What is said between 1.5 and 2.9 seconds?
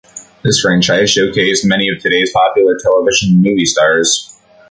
many of today's popular